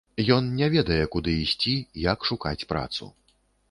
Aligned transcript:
Ён 0.35 0.47
не 0.61 0.69
ведае, 0.75 0.97
куды 1.17 1.37
ісці, 1.43 1.77
як 2.09 2.19
шукаць 2.35 2.61
працу. 2.75 3.17